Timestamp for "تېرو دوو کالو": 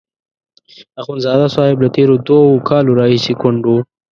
1.95-2.91